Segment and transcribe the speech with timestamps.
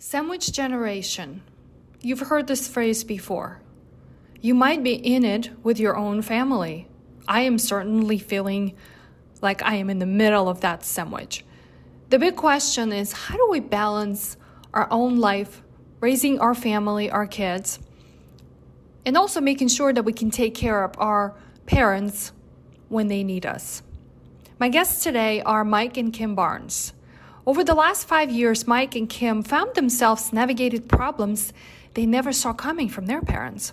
[0.00, 1.42] Sandwich generation.
[2.00, 3.60] You've heard this phrase before.
[4.40, 6.86] You might be in it with your own family.
[7.26, 8.76] I am certainly feeling
[9.42, 11.44] like I am in the middle of that sandwich.
[12.10, 14.36] The big question is how do we balance
[14.72, 15.64] our own life,
[15.98, 17.80] raising our family, our kids,
[19.04, 21.34] and also making sure that we can take care of our
[21.66, 22.30] parents
[22.88, 23.82] when they need us?
[24.60, 26.92] My guests today are Mike and Kim Barnes.
[27.48, 31.54] Over the last five years, Mike and Kim found themselves navigating problems
[31.94, 33.72] they never saw coming from their parents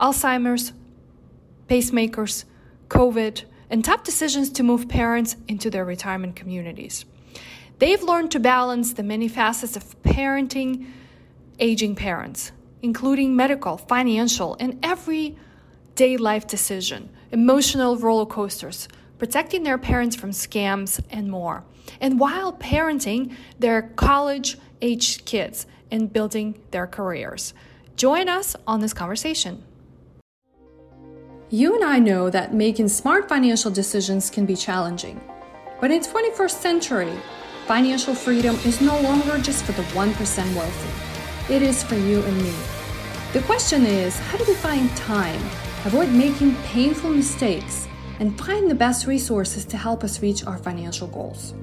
[0.00, 0.72] Alzheimer's,
[1.68, 2.44] pacemakers,
[2.88, 7.04] COVID, and tough decisions to move parents into their retirement communities.
[7.78, 10.88] They've learned to balance the many facets of parenting
[11.60, 12.50] aging parents,
[12.82, 18.88] including medical, financial, and everyday life decision, emotional roller coasters,
[19.22, 21.62] protecting their parents from scams, and more.
[22.00, 27.54] And while parenting their college aged kids and building their careers.
[27.94, 29.62] Join us on this conversation.
[31.50, 35.20] You and I know that making smart financial decisions can be challenging.
[35.80, 37.12] But in 21st century,
[37.68, 41.54] financial freedom is no longer just for the 1% wealthy.
[41.54, 42.54] It is for you and me.
[43.34, 45.40] The question is, how do we find time,
[45.84, 47.86] avoid making painful mistakes,
[48.22, 51.54] and find the best resources to help us reach our financial goals.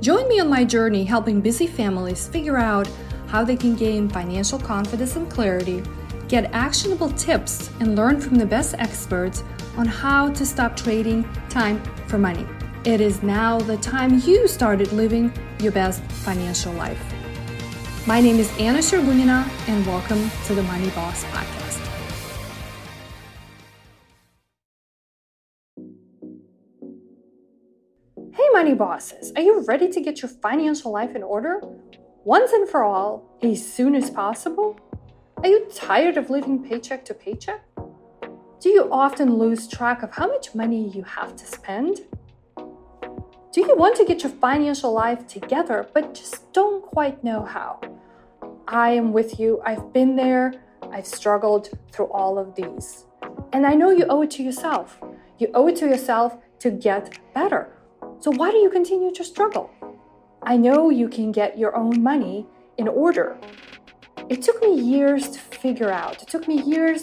[0.00, 2.88] Join me on my journey helping busy families figure out
[3.26, 5.82] how they can gain financial confidence and clarity,
[6.28, 9.44] get actionable tips, and learn from the best experts
[9.76, 12.46] on how to stop trading time for money.
[12.86, 17.02] It is now the time you started living your best financial life.
[18.06, 21.61] My name is Anna Sergunina, and welcome to the Money Boss Podcast.
[28.62, 31.60] Money bosses, are you ready to get your financial life in order?
[32.22, 34.78] Once and for all, as soon as possible?
[35.38, 37.60] Are you tired of living paycheck to paycheck?
[38.60, 42.02] Do you often lose track of how much money you have to spend?
[42.56, 47.80] Do you want to get your financial life together but just don't quite know how?
[48.68, 49.60] I am with you.
[49.66, 50.54] I've been there.
[50.92, 53.06] I've struggled through all of these.
[53.52, 55.00] And I know you owe it to yourself.
[55.40, 57.81] You owe it to yourself to get better.
[58.22, 59.68] So why do you continue to struggle?
[60.44, 62.46] I know you can get your own money
[62.78, 63.36] in order.
[64.28, 66.22] It took me years to figure out.
[66.22, 67.02] It took me years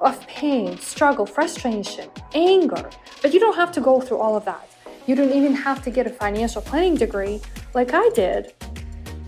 [0.00, 2.90] of pain, struggle, frustration, anger.
[3.22, 4.68] But you don't have to go through all of that.
[5.06, 7.40] You don't even have to get a financial planning degree
[7.72, 8.52] like I did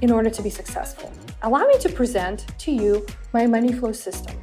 [0.01, 1.13] in order to be successful.
[1.43, 4.37] Allow me to present to you my money flow system,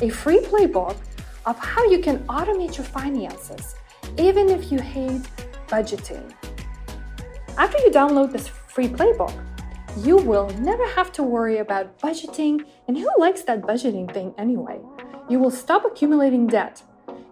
[0.00, 0.96] a free playbook
[1.44, 3.74] of how you can automate your finances,
[4.16, 5.28] even if you hate
[5.68, 6.32] budgeting.
[7.58, 9.34] After you download this free playbook,
[9.96, 14.78] you will never have to worry about budgeting, and who likes that budgeting thing anyway?
[15.28, 16.84] You will stop accumulating debt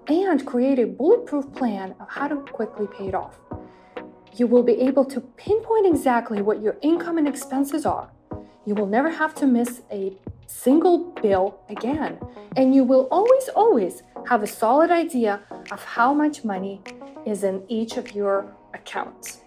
[0.09, 3.39] and create a bulletproof plan of how to quickly pay it off.
[4.35, 8.11] You will be able to pinpoint exactly what your income and expenses are.
[8.65, 10.13] You will never have to miss a
[10.49, 12.19] single bill again.
[12.57, 16.83] And you will always, always have a solid idea of how much money
[17.25, 19.43] is in each of your accounts.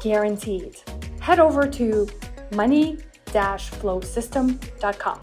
[0.00, 0.76] Guaranteed.
[1.18, 2.08] Head over to
[2.52, 5.20] money-flowsystem.com.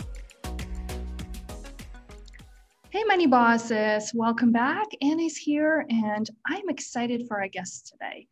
[2.90, 4.88] Hey, Money Bosses, welcome back.
[5.02, 8.28] Annie's here, and I'm excited for our guests today.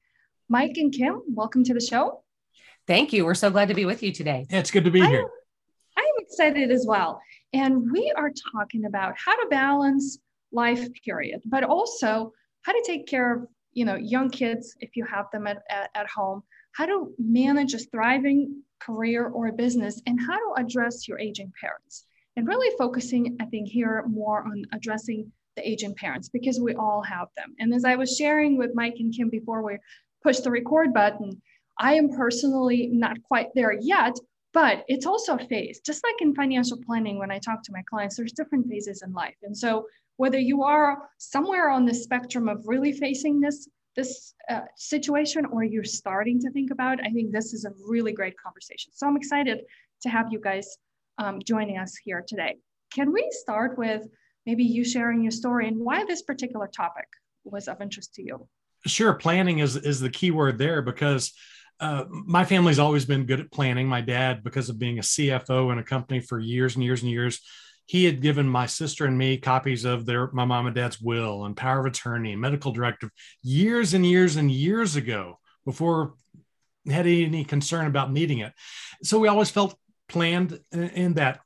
[0.50, 2.24] Mike and Kim, welcome to the show.
[2.88, 3.26] Thank you.
[3.26, 4.48] We're so glad to be with you today.
[4.50, 5.30] Yeah, it's good to be I'm, here.
[5.98, 7.22] I'm excited as well.
[7.54, 10.20] And we are talking about how to balance
[10.52, 12.32] life period, but also
[12.62, 15.90] how to take care of you know young kids if you have them at, at,
[15.96, 21.08] at home, how to manage a thriving career or a business, and how to address
[21.08, 22.06] your aging parents
[22.38, 27.02] and really focusing, I think, here more on addressing the aging parents because we all
[27.02, 27.56] have them.
[27.60, 29.78] And as I was sharing with Mike and Kim before we
[30.24, 31.42] pushed the record button,
[31.80, 34.16] I am personally not quite there yet,
[34.54, 35.80] but it's also a phase.
[35.86, 39.14] Just like in financial planning, when I talk to my clients, there's different phases in
[39.14, 39.36] life.
[39.44, 39.86] And so
[40.18, 45.64] whether you are somewhere on the spectrum of really facing this this uh, situation or
[45.64, 48.92] you're starting to think about I think this is a really great conversation.
[48.94, 49.62] So I'm excited
[50.04, 50.78] to have you guys
[51.18, 52.58] um, joining us here today.
[52.94, 54.08] Can we start with
[54.46, 57.08] maybe you sharing your story and why this particular topic
[57.44, 58.48] was of interest to you?
[58.86, 61.34] Sure, planning is is the key word there because
[61.80, 63.88] uh, my family's always been good at planning.
[63.88, 67.12] My dad, because of being a CFO in a company for years and years and
[67.12, 67.40] years,
[67.86, 71.46] he had given my sister and me copies of their my mom and dad's will
[71.46, 73.10] and power of attorney and medical directive
[73.44, 76.16] years and years and years ago before
[76.90, 78.54] had any concern about needing it.
[79.04, 79.78] So we always felt
[80.10, 81.40] planned in that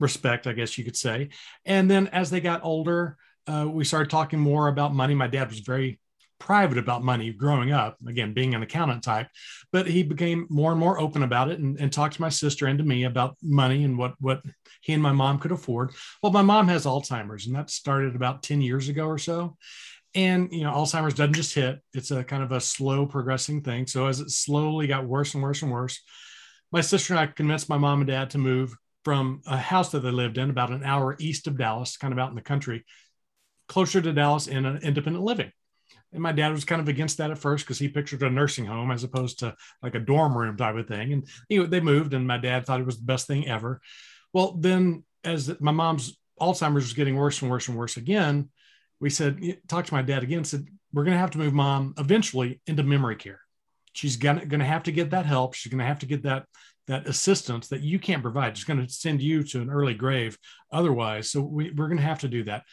[0.00, 1.30] respect, I guess you could say.
[1.64, 3.16] And then as they got older,
[3.46, 5.14] uh, we started talking more about money.
[5.14, 6.00] My dad was very
[6.44, 9.28] private about money growing up, again, being an accountant type,
[9.72, 12.66] but he became more and more open about it and, and talked to my sister
[12.66, 14.42] and to me about money and what, what
[14.82, 15.92] he and my mom could afford.
[16.22, 19.56] Well, my mom has Alzheimer's and that started about 10 years ago or so.
[20.14, 23.86] And, you know, Alzheimer's doesn't just hit, it's a kind of a slow progressing thing.
[23.86, 25.98] So as it slowly got worse and worse and worse,
[26.70, 30.00] my sister and I convinced my mom and dad to move from a house that
[30.00, 32.84] they lived in about an hour east of Dallas, kind of out in the country,
[33.66, 35.50] closer to Dallas in an independent living.
[36.14, 38.64] And my dad was kind of against that at first because he pictured a nursing
[38.64, 41.12] home as opposed to like a dorm room type of thing.
[41.12, 43.80] And you know, they moved, and my dad thought it was the best thing ever.
[44.32, 48.48] Well, then as my mom's Alzheimer's was getting worse and worse and worse again,
[49.00, 51.94] we said, talked to my dad again, said, we're going to have to move mom
[51.98, 53.40] eventually into memory care.
[53.92, 55.54] She's going to have to get that help.
[55.54, 56.46] She's going to have to get that
[56.86, 58.52] that assistance that you can't provide.
[58.52, 60.36] It's going to send you to an early grave
[60.70, 61.30] otherwise.
[61.30, 62.64] So we, we're going to have to do that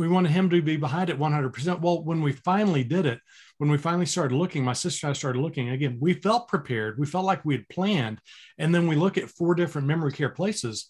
[0.00, 1.80] we wanted him to be behind it 100%.
[1.82, 3.20] Well, when we finally did it,
[3.58, 6.98] when we finally started looking, my sister and I started looking again, we felt prepared.
[6.98, 8.18] We felt like we had planned.
[8.56, 10.88] And then we look at four different memory care places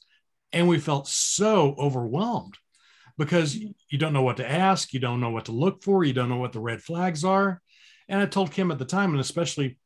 [0.53, 2.55] and we felt so overwhelmed
[3.19, 6.13] because you don't know what to ask, you don't know what to look for, you
[6.13, 7.61] don't know what the red flags are.
[8.09, 9.77] And I told Kim at the time, and especially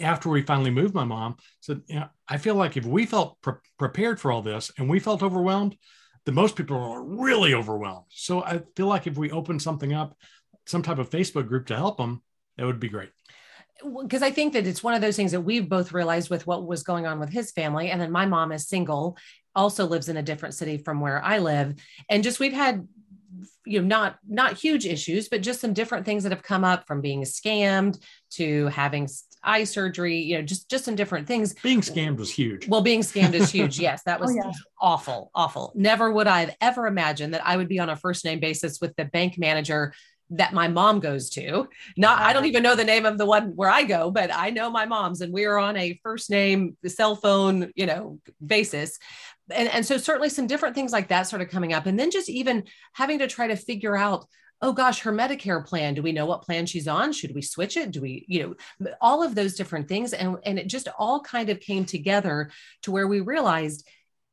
[0.00, 3.40] after we finally moved my mom, said, you know, I feel like if we felt
[3.40, 5.76] pre- prepared for all this and we felt overwhelmed,
[6.28, 8.04] that most people are really overwhelmed.
[8.10, 10.14] So I feel like if we open something up,
[10.66, 12.20] some type of Facebook group to help them,
[12.58, 13.08] that would be great
[14.02, 16.66] because I think that it's one of those things that we've both realized with what
[16.66, 17.90] was going on with his family.
[17.90, 19.16] And then my mom is single,
[19.54, 21.76] also lives in a different city from where I live.
[22.10, 22.86] And just we've had
[23.64, 26.86] you know not not huge issues but just some different things that have come up
[26.86, 29.06] from being scammed to having
[29.42, 33.00] eye surgery you know just just some different things being scammed was huge well being
[33.00, 34.52] scammed is huge yes that oh, was oh, yeah.
[34.80, 38.24] awful awful never would i have ever imagined that i would be on a first
[38.24, 39.92] name basis with the bank manager
[40.30, 41.68] that my mom goes to.
[41.96, 44.50] Not, I don't even know the name of the one where I go, but I
[44.50, 48.98] know my mom's, and we are on a first name cell phone, you know, basis.
[49.50, 51.86] And, and so certainly some different things like that started coming up.
[51.86, 54.26] And then just even having to try to figure out,
[54.60, 55.94] oh gosh, her Medicare plan.
[55.94, 57.12] Do we know what plan she's on?
[57.12, 57.92] Should we switch it?
[57.92, 60.12] Do we, you know, all of those different things.
[60.12, 62.50] And, and it just all kind of came together
[62.82, 63.86] to where we realized,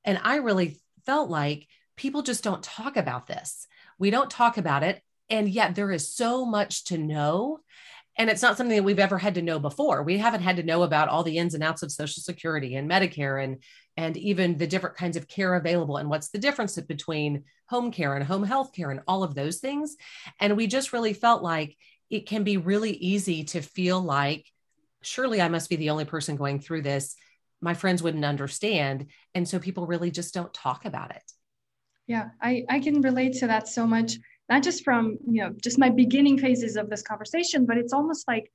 [0.04, 3.68] and I really felt like people just don't talk about this.
[4.00, 7.60] We don't talk about it and yet there is so much to know
[8.18, 10.64] and it's not something that we've ever had to know before we haven't had to
[10.64, 13.58] know about all the ins and outs of social security and medicare and
[13.98, 18.16] and even the different kinds of care available and what's the difference between home care
[18.16, 19.96] and home health care and all of those things.
[20.40, 21.76] And we just really felt like
[22.10, 24.46] it can be really easy to feel like
[25.02, 27.16] surely i must be the only person going through this.
[27.62, 29.08] My friends wouldn't understand.
[29.34, 31.24] And so people really just don't talk about it.
[32.08, 34.18] Yeah i i can relate to that so much
[34.50, 38.28] not just from you know just my beginning phases of this conversation but it's almost
[38.28, 38.52] like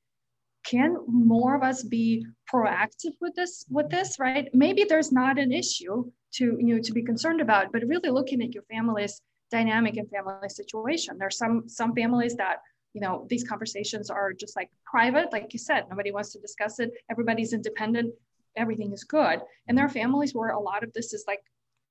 [0.65, 4.49] can more of us be proactive with this with this right?
[4.53, 8.43] Maybe there's not an issue to you know to be concerned about but really looking
[8.43, 11.17] at your family's dynamic and family situation.
[11.19, 12.57] There's some some families that
[12.93, 15.33] you know these conversations are just like private.
[15.33, 16.90] Like you said nobody wants to discuss it.
[17.11, 18.14] Everybody's independent.
[18.57, 19.40] Everything is good.
[19.67, 21.43] And there are families where a lot of this is like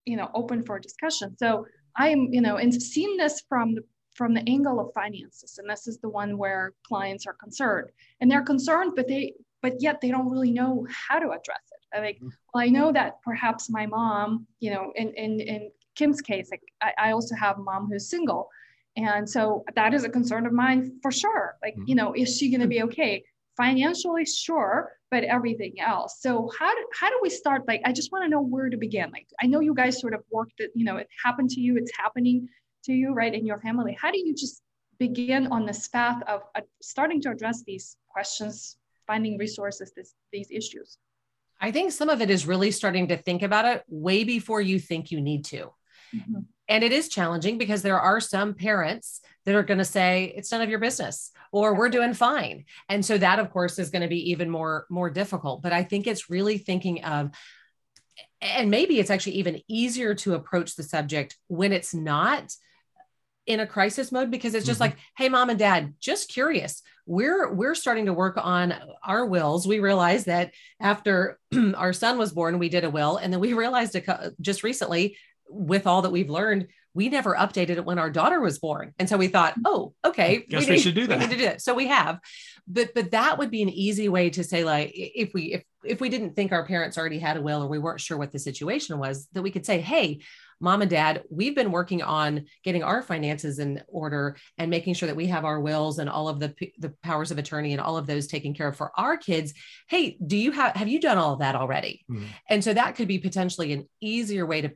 [0.05, 1.35] you know open for discussion.
[1.37, 3.83] So I'm, you know, and seen this from the
[4.19, 8.29] from the angle of finances, and this is the one where clients are concerned, and
[8.29, 11.97] they're concerned, but they, but yet they don't really know how to address it.
[11.97, 12.27] I like, mm-hmm.
[12.53, 16.61] well, I know that perhaps my mom, you know, in in in Kim's case, like
[16.81, 18.49] I, I also have a mom who's single,
[18.97, 21.55] and so that is a concern of mine for sure.
[21.63, 21.87] Like, mm-hmm.
[21.87, 23.23] you know, is she going to be okay?
[23.59, 28.09] financially sure but everything else so how do, how do we start like i just
[28.09, 30.71] want to know where to begin like i know you guys sort of worked it
[30.75, 32.47] you know it happened to you it's happening
[32.85, 33.97] to you right in your family?
[33.99, 34.61] How do you just
[34.99, 40.49] begin on this path of uh, starting to address these questions finding resources this, these
[40.51, 40.97] issues?
[41.61, 44.79] I think some of it is really starting to think about it way before you
[44.79, 45.71] think you need to.
[46.15, 46.39] Mm-hmm.
[46.67, 50.51] And it is challenging because there are some parents that are going to say it's
[50.51, 52.65] none of your business or we're doing fine.
[52.87, 55.83] And so that of course is going to be even more more difficult, but I
[55.83, 57.31] think it's really thinking of
[58.41, 62.53] and maybe it's actually even easier to approach the subject when it's not
[63.49, 64.91] in a crisis mode because it's just mm-hmm.
[64.91, 66.83] like hey mom and dad just curious.
[67.07, 69.67] We're we're starting to work on our wills.
[69.67, 71.39] We realized that after
[71.75, 73.17] our son was born we did a will.
[73.17, 73.97] And then we realized
[74.39, 75.17] just recently
[75.49, 78.93] with all that we've learned we never updated it when our daughter was born.
[78.99, 81.37] And so we thought oh okay Guess we, we should do that we need to
[81.37, 82.19] do it so we have.
[82.67, 85.99] But but that would be an easy way to say like if we if if
[85.99, 88.37] we didn't think our parents already had a will or we weren't sure what the
[88.37, 90.19] situation was that we could say hey
[90.59, 95.07] mom and dad, we've been working on getting our finances in order and making sure
[95.07, 97.97] that we have our wills and all of the, the powers of attorney and all
[97.97, 99.53] of those taken care of for our kids.
[99.87, 102.05] Hey, do you have, have you done all of that already?
[102.09, 102.25] Mm-hmm.
[102.49, 104.71] And so that could be potentially an easier way to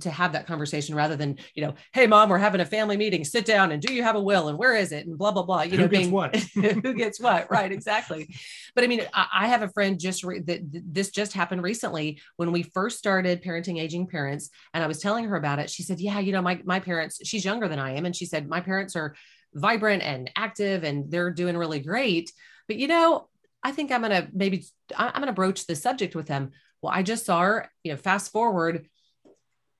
[0.00, 3.24] to have that conversation rather than you know hey mom we're having a family meeting.
[3.24, 5.06] Sit down and do you have a will and where is it?
[5.06, 6.36] and blah blah blah you who know gets being, what?
[6.54, 7.50] who gets what?
[7.50, 8.34] Right exactly.
[8.74, 12.20] But i mean I, I have a friend just re- that this just happened recently
[12.36, 15.70] when we first started parenting aging parents and i was telling her about it.
[15.70, 18.26] She said yeah you know my my parents she's younger than i am and she
[18.26, 19.14] said my parents are
[19.54, 22.30] vibrant and active and they're doing really great
[22.68, 23.28] but you know
[23.64, 24.64] i think i'm gonna maybe
[24.96, 26.50] i'm gonna broach the subject with them.
[26.82, 28.86] Well i just saw her you know fast forward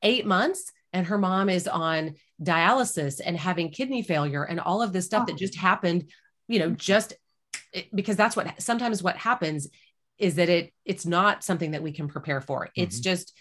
[0.02, 4.92] eight months and her mom is on dialysis and having kidney failure and all of
[4.92, 5.26] this stuff oh.
[5.26, 6.11] that just happened
[6.49, 7.14] you know just
[7.95, 9.69] because that's what sometimes what happens
[10.19, 13.02] is that it it's not something that we can prepare for it's mm-hmm.
[13.02, 13.33] just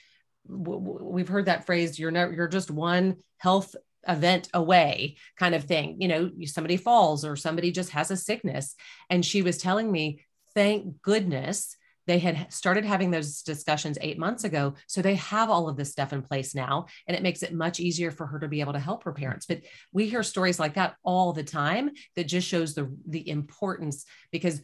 [0.48, 3.76] we've heard that phrase you're no, you're just one health
[4.08, 8.76] event away kind of thing you know somebody falls or somebody just has a sickness
[9.10, 10.24] and she was telling me
[10.56, 11.76] thank goodness
[12.10, 14.74] they had started having those discussions eight months ago.
[14.88, 17.80] So they have all of this stuff in place now, and it makes it much
[17.80, 19.22] easier for her to be able to help her mm-hmm.
[19.22, 19.46] parents.
[19.46, 19.62] But
[19.94, 24.60] we hear stories like that all the time that just shows the, the importance because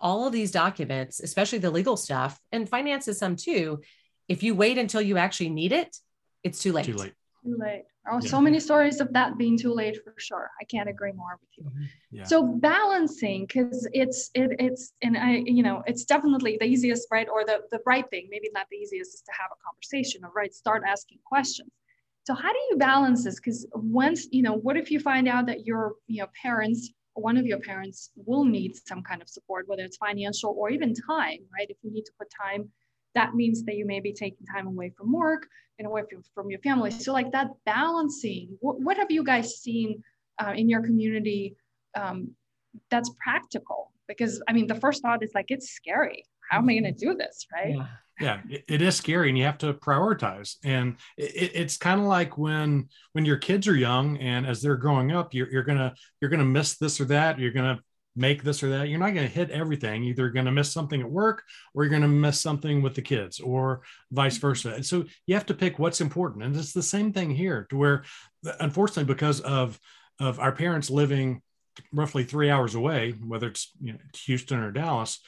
[0.00, 3.82] all of these documents, especially the legal stuff and finances, some too,
[4.26, 5.96] if you wait until you actually need it,
[6.42, 6.86] it's too late.
[6.86, 7.12] Too late.
[7.44, 7.84] Too late.
[8.10, 8.30] Oh, yeah.
[8.30, 10.50] so many stories of that being too late for sure.
[10.60, 11.64] I can't agree more with you.
[11.64, 11.84] Mm-hmm.
[12.10, 12.24] Yeah.
[12.24, 17.28] So balancing, because it's it it's and I you know it's definitely the easiest right
[17.28, 18.28] or the the right thing.
[18.30, 21.70] Maybe not the easiest is to have a conversation or right start asking questions.
[22.24, 23.36] So how do you balance this?
[23.36, 27.36] Because once you know, what if you find out that your you know parents one
[27.36, 31.40] of your parents will need some kind of support, whether it's financial or even time,
[31.52, 31.68] right?
[31.68, 32.70] If you need to put time
[33.14, 35.46] that means that you may be taking time away from work
[35.78, 36.02] and away
[36.34, 36.90] from, your family.
[36.90, 40.02] So, like that balancing, what, what have you guys seen
[40.38, 41.56] uh, in your community
[41.94, 42.30] um,
[42.90, 43.92] that's practical?
[44.06, 46.24] Because I mean, the first thought is like, it's scary.
[46.50, 47.46] How am I going to do this?
[47.52, 47.74] Right.
[47.76, 47.86] Yeah.
[48.20, 50.56] Yeah, it, it is scary, and you have to prioritize.
[50.62, 54.76] And it, it's kind of like when when your kids are young, and as they're
[54.76, 57.38] growing up, you're, you're gonna you're gonna miss this or that.
[57.38, 57.80] You're gonna
[58.16, 58.88] make this or that.
[58.88, 60.04] You're not going to hit everything.
[60.04, 61.42] Either going to miss something at work
[61.74, 64.48] or you're going to miss something with the kids or vice mm-hmm.
[64.48, 64.74] versa.
[64.74, 66.44] And so you have to pick what's important.
[66.44, 68.04] And it's the same thing here to where
[68.58, 69.78] unfortunately, because of,
[70.18, 71.42] of our parents living
[71.92, 75.20] roughly three hours away, whether it's you know, Houston or Dallas,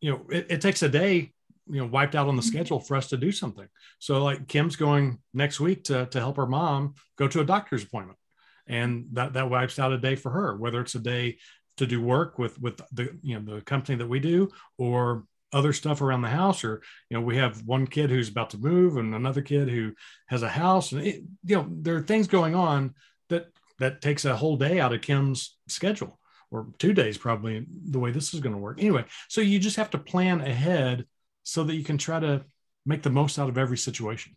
[0.00, 1.32] you know, it, it takes a day
[1.68, 2.48] you know wiped out on the mm-hmm.
[2.48, 3.66] schedule for us to do something
[3.98, 7.82] so like kim's going next week to, to help her mom go to a doctor's
[7.82, 8.18] appointment
[8.66, 11.36] and that that wipes out a day for her whether it's a day
[11.76, 15.72] to do work with with the you know the company that we do or other
[15.72, 18.96] stuff around the house or you know we have one kid who's about to move
[18.96, 19.92] and another kid who
[20.26, 22.94] has a house and it, you know there are things going on
[23.28, 23.46] that
[23.78, 26.18] that takes a whole day out of kim's schedule
[26.50, 28.80] or two days probably the way this is going to work.
[28.80, 31.06] Anyway so you just have to plan ahead
[31.42, 32.44] so that you can try to
[32.84, 34.36] make the most out of every situation.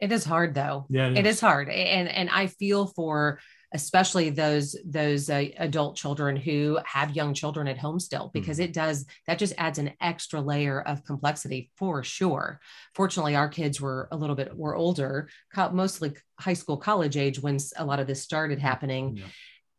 [0.00, 0.86] It is hard though.
[0.90, 1.36] Yeah it, it is.
[1.36, 1.68] is hard.
[1.68, 3.40] And and i feel for
[3.74, 8.66] especially those those uh, adult children who have young children at home still because mm-hmm.
[8.70, 12.60] it does that just adds an extra layer of complexity for sure
[12.94, 15.28] fortunately our kids were a little bit were older
[15.72, 19.24] mostly high school college age when a lot of this started happening yeah.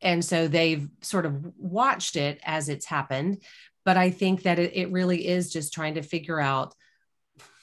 [0.01, 3.41] and so they've sort of watched it as it's happened
[3.85, 6.75] but i think that it, it really is just trying to figure out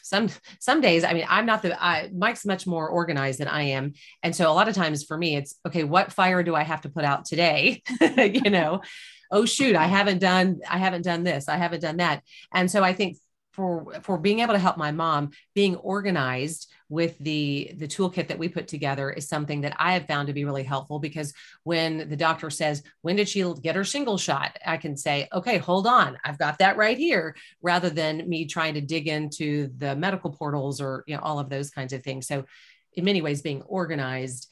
[0.02, 0.28] some
[0.60, 3.92] some days i mean i'm not the I, mike's much more organized than i am.
[4.22, 6.82] And so a lot of times for me it's okay what fire do i have
[6.82, 7.82] to put out today?
[8.18, 8.82] You know
[9.30, 12.22] oh shoot i haven't done i haven't done this i haven't done that.
[12.52, 13.16] And so i think
[13.52, 18.38] for for being able to help my mom being organized with the the toolkit that
[18.38, 21.32] we put together is something that i have found to be really helpful because
[21.64, 25.56] when the doctor says when did she get her shingle shot i can say okay
[25.56, 29.96] hold on i've got that right here rather than me trying to dig into the
[29.96, 32.44] medical portals or you know all of those kinds of things so
[32.92, 34.48] in many ways being organized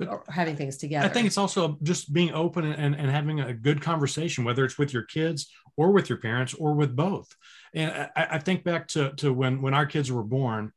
[0.00, 1.06] or having things together.
[1.06, 4.76] I think it's also just being open and, and having a good conversation, whether it's
[4.76, 7.34] with your kids or with your parents or with both.
[7.72, 10.72] And I, I think back to, to when, when our kids were born,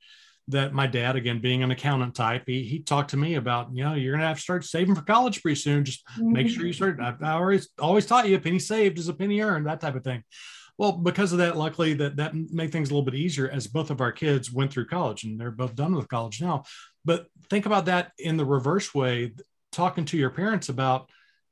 [0.50, 3.84] that my dad, again, being an accountant type, he, he talked to me about, you
[3.84, 5.86] know, you're going to have to start saving for college pretty soon.
[5.86, 6.34] Just mm-hmm.
[6.34, 7.00] make sure you start.
[7.00, 9.96] I, I, always, always taught you a penny saved is a penny earned, that type
[9.96, 10.24] of thing.
[10.78, 13.92] Well, because of that, luckily that, that made things a little bit easier as both
[13.92, 16.64] of our kids went through college and they're both done with college now.
[17.06, 19.34] But think about that in the reverse way,
[19.72, 21.10] talking to your parents about,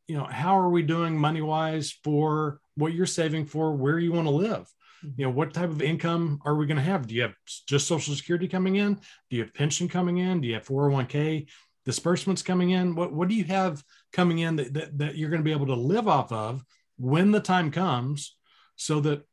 [0.08, 4.13] you know, how are we doing money wise for what you're saving for, where you
[4.13, 4.66] want to live?
[5.04, 7.08] You know what type of income are we going to have?
[7.08, 7.34] Do you have
[7.68, 8.96] just social security coming in?
[9.30, 10.42] Do you have pension coming in?
[10.42, 11.48] Do you have 401k
[11.86, 12.96] disbursements coming in?
[12.96, 15.68] What, what do you have coming in that, that, that you're going to be able
[15.68, 16.63] to live off of
[16.98, 18.36] when the time comes
[18.75, 19.25] so that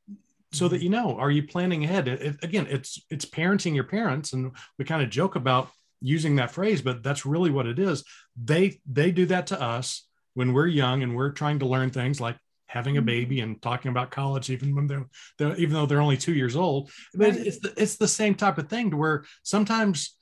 [0.52, 0.84] so that mm-hmm.
[0.84, 2.08] you know are you planning ahead?
[2.08, 5.68] It, it, again it's it's parenting your parents and we kind of joke about
[6.00, 8.04] using that phrase but that's really what it is.
[8.40, 12.20] They they do that to us when we're young and we're trying to learn things
[12.20, 12.36] like
[12.74, 13.06] having a mm-hmm.
[13.06, 15.06] baby and talking about college even when they're,
[15.38, 16.90] they're even though they're only two years old.
[17.14, 20.16] But it's the, it's the same type of thing to where sometimes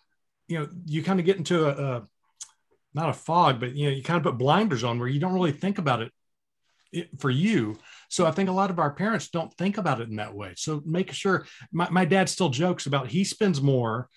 [0.48, 2.02] you know you kind of get into a, a
[2.94, 5.32] not a fog but you know you kind of put blinders on where you don't
[5.32, 6.12] really think about it,
[6.92, 7.78] it for you.
[8.10, 10.52] So i think a lot of our parents don't think about it in that way.
[10.56, 14.10] So make sure my, my dad still jokes about he spends more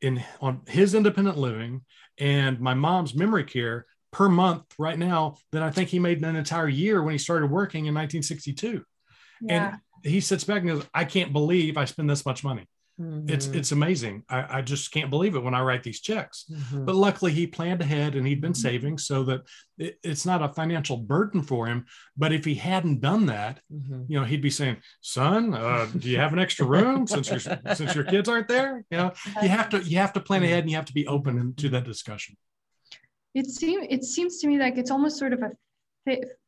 [0.00, 1.82] in on his independent living
[2.18, 3.84] and my mom's memory care
[4.14, 7.18] per month right now than I think he made in an entire year when he
[7.18, 8.84] started working in 1962.
[9.42, 9.72] Yeah.
[9.72, 12.68] And he sits back and goes, I can't believe I spend this much money.
[13.00, 13.28] Mm-hmm.
[13.28, 14.22] It's it's amazing.
[14.28, 16.44] I, I, just can't believe it when I write these checks.
[16.48, 16.84] Mm-hmm.
[16.84, 18.68] But luckily, he planned ahead and he'd been mm-hmm.
[18.68, 19.40] saving so that
[19.78, 21.86] it, it's not a financial burden for him.
[22.16, 24.04] But if he hadn't done that, mm-hmm.
[24.06, 27.40] you know, he'd be saying, "Son, uh, do you have an extra room since your
[27.74, 30.60] since your kids aren't there?" You know, you have to you have to plan ahead
[30.60, 32.36] and you have to be open to that discussion
[33.34, 35.50] it seems it seems to me like it's almost sort of a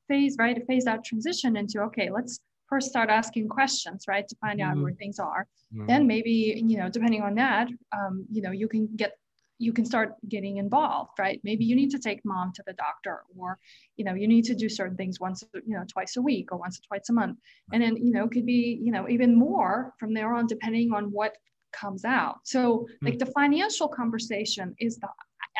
[0.08, 0.56] phase, right?
[0.56, 4.74] A phase out transition into okay, let's first start asking questions, right, to find out
[4.74, 4.82] mm-hmm.
[4.82, 5.46] where things are.
[5.74, 5.86] Mm-hmm.
[5.86, 9.12] Then maybe you know, depending on that, um, you know, you can get
[9.58, 13.22] you can start getting involved right maybe you need to take mom to the doctor
[13.36, 13.58] or
[13.96, 16.58] you know you need to do certain things once you know twice a week or
[16.58, 17.38] once or twice a month
[17.72, 21.04] and then you know could be you know even more from there on depending on
[21.10, 21.36] what
[21.72, 23.18] comes out so like mm.
[23.18, 25.08] the financial conversation is the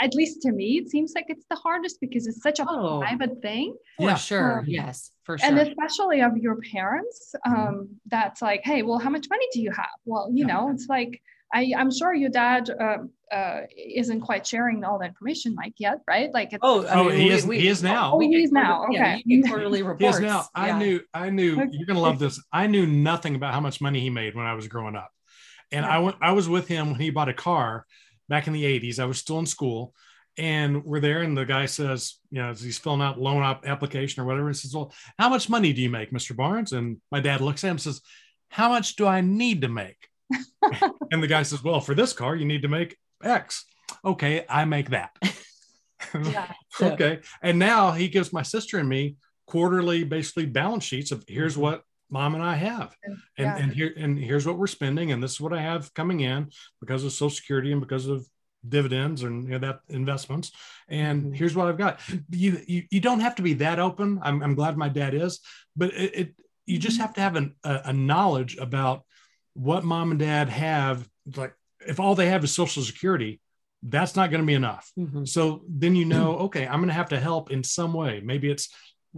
[0.00, 3.00] at least to me, it seems like it's the hardest because it's such a oh,
[3.00, 3.76] private thing.
[3.98, 4.60] For sure.
[4.60, 5.48] Um, yes, for sure.
[5.48, 7.60] And especially of your parents, mm-hmm.
[7.60, 7.92] um, mm-hmm.
[8.06, 9.86] that's like, hey, well, how much money do you have?
[10.04, 10.54] Well, you yeah.
[10.54, 11.20] know, it's like,
[11.52, 15.98] I, I'm sure your dad uh, uh, isn't quite sharing all the information, Mike, yet,
[16.08, 16.32] right?
[16.34, 18.12] Like, oh, I oh, he, we, is, we, he is now.
[18.14, 18.84] Oh, he is now.
[18.86, 19.22] Okay.
[19.24, 20.18] Yeah, quarterly reports.
[20.18, 20.46] He is now.
[20.54, 20.78] I yeah.
[20.78, 21.68] knew, I knew, okay.
[21.72, 22.42] you're going to love this.
[22.52, 25.10] I knew nothing about how much money he made when I was growing up.
[25.72, 25.90] And yeah.
[25.90, 27.86] I went, I was with him when he bought a car
[28.28, 28.98] back in the 80s.
[28.98, 29.94] I was still in school
[30.38, 34.26] and we're there and the guy says you know he's filling out loan application or
[34.26, 37.40] whatever he says well how much money do you make mr barnes and my dad
[37.40, 38.00] looks at him and says
[38.50, 40.08] how much do i need to make
[41.10, 43.64] and the guy says well for this car you need to make x
[44.04, 45.10] okay i make that
[46.24, 46.52] yeah.
[46.82, 51.54] okay and now he gives my sister and me quarterly basically balance sheets of here's
[51.54, 51.62] mm-hmm.
[51.62, 52.94] what mom and I have.
[53.04, 53.56] And, yeah.
[53.56, 56.50] and, here and here's what we're spending, and this is what I have coming in
[56.80, 58.26] because of Social Security and because of
[58.68, 60.52] dividends and you know, that investments
[60.88, 61.32] and mm-hmm.
[61.34, 64.54] here's what i've got you, you you don't have to be that open i'm, I'm
[64.54, 65.40] glad my dad is
[65.76, 67.02] but it, it you just mm-hmm.
[67.02, 69.04] have to have an, a, a knowledge about
[69.54, 71.54] what mom and dad have like
[71.86, 73.40] if all they have is social security
[73.82, 75.24] that's not going to be enough mm-hmm.
[75.24, 78.50] so then you know okay i'm going to have to help in some way maybe
[78.50, 78.68] it's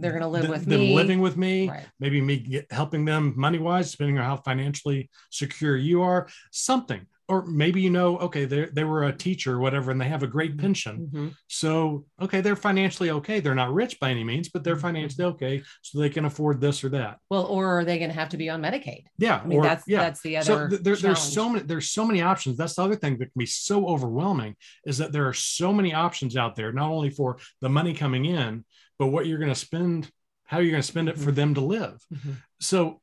[0.01, 1.85] they're going to live th- with them me living with me right.
[1.99, 7.05] maybe me get, helping them money wise depending on how financially secure you are something
[7.29, 10.23] or maybe you know okay they they were a teacher or whatever and they have
[10.23, 10.61] a great mm-hmm.
[10.61, 11.27] pension mm-hmm.
[11.47, 14.81] so okay they're financially okay they're not rich by any means but they're mm-hmm.
[14.81, 18.15] financially okay so they can afford this or that well or are they going to
[18.15, 19.99] have to be on medicaid yeah i mean or, that's yeah.
[19.99, 22.83] that's the other so th- there, there's so many there's so many options that's the
[22.83, 26.55] other thing that can be so overwhelming is that there are so many options out
[26.55, 28.65] there not only for the money coming in
[28.97, 30.09] but what you're going to spend
[30.45, 31.23] how you're going to spend it mm-hmm.
[31.23, 32.31] for them to live mm-hmm.
[32.59, 32.99] so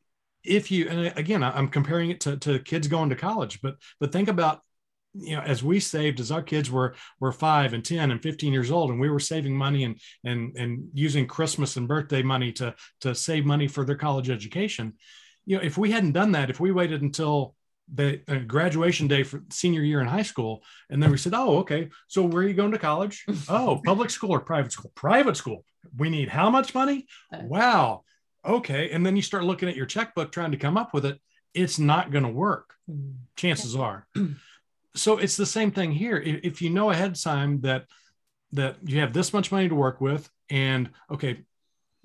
[0.47, 4.13] if you and again i'm comparing it to, to kids going to college but but
[4.13, 4.61] think about
[5.19, 8.53] you know as we saved as our kids were were five and 10 and 15
[8.53, 12.53] years old and we were saving money and and and using christmas and birthday money
[12.53, 14.95] to to save money for their college education.
[15.45, 17.55] You know if we hadn't done that if we waited until
[17.95, 21.59] the uh, graduation day for senior year in high school and then we said oh
[21.59, 23.25] okay so where are you going to college?
[23.49, 24.93] Oh public school or private school?
[24.95, 25.65] Private school.
[25.97, 27.07] We need how much money?
[27.33, 28.03] Wow
[28.47, 28.91] okay.
[28.91, 31.21] And then you start looking at your checkbook trying to come up with it.
[31.55, 32.75] It's not going to work.
[32.91, 33.13] Mm-hmm.
[33.37, 34.07] Chances are.
[34.95, 36.17] so it's the same thing here.
[36.17, 37.87] If you know ahead of time that
[38.53, 41.41] that you have this much money to work with, and okay,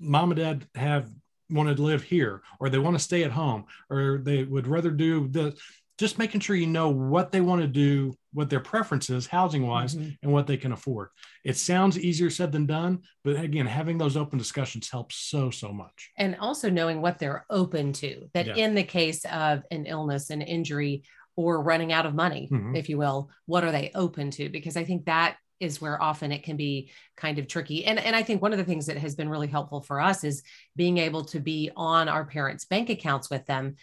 [0.00, 1.08] mom and dad have
[1.48, 4.90] wanted to live here, or they want to stay at home, or they would rather
[4.90, 5.56] do the
[6.02, 9.64] just making sure you know what they want to do what their preference is housing
[9.64, 10.10] wise mm-hmm.
[10.20, 11.10] and what they can afford
[11.44, 15.72] it sounds easier said than done but again having those open discussions helps so so
[15.72, 18.56] much and also knowing what they're open to that yeah.
[18.56, 21.04] in the case of an illness an injury
[21.36, 22.74] or running out of money mm-hmm.
[22.74, 26.32] if you will what are they open to because i think that is where often
[26.32, 27.84] it can be kind of tricky.
[27.84, 30.24] And, and I think one of the things that has been really helpful for us
[30.24, 30.42] is
[30.74, 33.76] being able to be on our parents' bank accounts with them,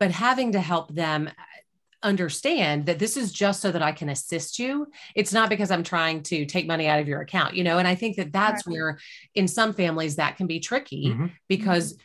[0.00, 1.28] but having to help them
[2.06, 4.86] understand that this is just so that I can assist you.
[5.14, 7.78] It's not because I'm trying to take money out of your account, you know?
[7.78, 8.72] And I think that that's right.
[8.72, 8.98] where
[9.34, 11.26] in some families that can be tricky mm-hmm.
[11.48, 11.98] because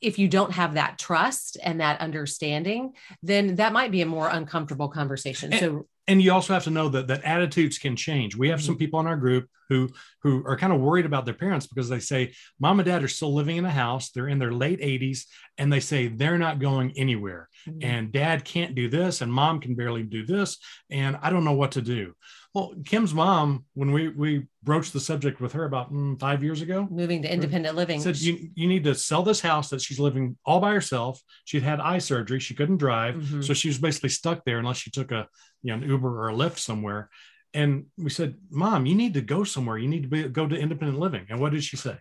[0.00, 2.92] if you don't have that trust and that understanding,
[3.22, 5.52] then that might be a more uncomfortable conversation.
[5.52, 8.34] And, so and you also have to know that that attitudes can change.
[8.34, 8.66] We have mm-hmm.
[8.66, 9.90] some people in our group who
[10.22, 13.08] who are kind of worried about their parents because they say mom and dad are
[13.08, 14.10] still living in the house.
[14.10, 15.26] They're in their late 80s
[15.58, 17.48] and they say they're not going anywhere.
[17.68, 17.84] Mm-hmm.
[17.84, 20.58] And dad can't do this and mom can barely do this
[20.90, 22.14] and I don't know what to do.
[22.54, 26.62] Well, Kim's mom, when we we broached the subject with her about mm, five years
[26.62, 30.00] ago, moving to independent living, said you you need to sell this house that she's
[30.00, 31.20] living all by herself.
[31.44, 33.42] She'd had eye surgery, she couldn't drive, mm-hmm.
[33.42, 35.28] so she was basically stuck there unless she took a
[35.62, 37.10] you know an Uber or a Lyft somewhere.
[37.54, 39.78] And we said, Mom, you need to go somewhere.
[39.78, 41.26] You need to be, go to independent living.
[41.30, 41.98] And what did she say?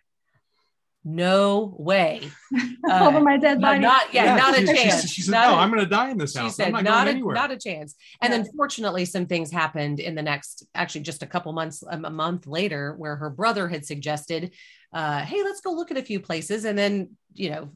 [1.08, 2.30] no way.
[2.90, 3.80] Uh, Over my dead body.
[3.80, 5.02] Not, yeah, yeah not she, a chance.
[5.04, 6.52] She, she said, no, i am going to die in this house.
[6.52, 7.96] She said, not, not, a, not a chance.
[8.22, 8.40] And yeah.
[8.40, 12.10] then fortunately, some things happened in the next, actually just a couple months, um, a
[12.10, 14.54] month later, where her brother had suggested,
[14.92, 16.66] uh, hey, let's go look at a few places.
[16.66, 17.72] And then, you know,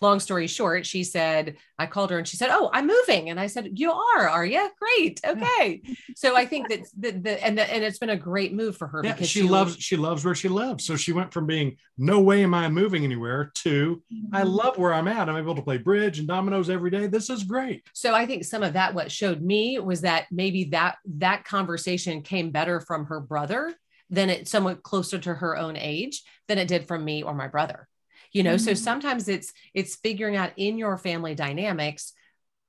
[0.00, 3.30] long story short, she said, I called her and she said, Oh, I'm moving.
[3.30, 4.68] And I said, You are, are you?
[4.78, 5.20] Great.
[5.24, 5.82] Okay.
[6.16, 8.86] so I think that the, the and the, and it's been a great move for
[8.88, 10.84] her yeah, because she, she loves she loves where she lives.
[10.84, 14.48] So she went from being no way am I moving anywhere to I mm-hmm.
[14.48, 15.28] love where I'm at.
[15.28, 17.06] I'm able to play bridge and dominoes every day.
[17.06, 17.84] This is great.
[17.92, 22.22] So I think some of that what showed me was that maybe that that conversation
[22.22, 23.74] came better from her brother
[24.10, 27.48] than it somewhat closer to her own age than it did from me or my
[27.48, 27.88] brother
[28.32, 28.64] you know mm-hmm.
[28.64, 32.12] so sometimes it's it's figuring out in your family dynamics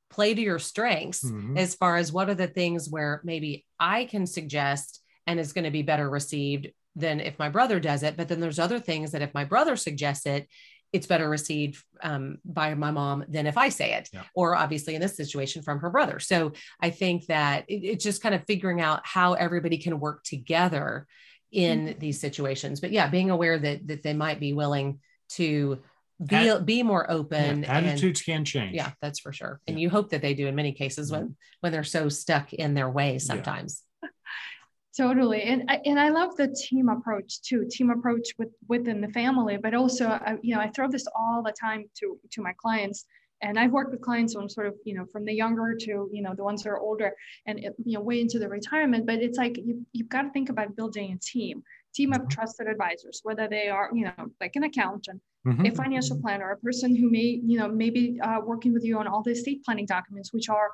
[0.09, 1.57] play to your strengths mm-hmm.
[1.57, 5.63] as far as what are the things where maybe i can suggest and is going
[5.63, 9.11] to be better received than if my brother does it but then there's other things
[9.11, 10.47] that if my brother suggests it
[10.93, 14.21] it's better received um, by my mom than if I say it, yeah.
[14.35, 16.19] or obviously in this situation from her brother.
[16.19, 20.23] So I think that it, it's just kind of figuring out how everybody can work
[20.23, 21.07] together
[21.51, 21.99] in mm-hmm.
[21.99, 22.79] these situations.
[22.79, 24.99] But yeah, being aware that that they might be willing
[25.35, 25.79] to
[26.25, 29.77] be At, be more open yeah, attitudes and, can change yeah that's for sure and
[29.77, 29.83] yeah.
[29.83, 31.33] you hope that they do in many cases when mm-hmm.
[31.61, 34.09] when they're so stuck in their ways sometimes yeah.
[34.97, 39.57] totally and and i love the team approach too team approach with within the family
[39.57, 43.05] but also I, you know i throw this all the time to to my clients
[43.41, 46.21] and i've worked with clients on sort of you know from the younger to you
[46.21, 47.11] know the ones that are older
[47.47, 50.49] and you know way into the retirement but it's like you, you've got to think
[50.49, 52.27] about building a team team of mm-hmm.
[52.29, 55.65] trusted advisors, whether they are, you know, like an accountant, mm-hmm.
[55.65, 59.07] a financial planner, a person who may, you know, maybe uh, working with you on
[59.07, 60.71] all the estate planning documents, which are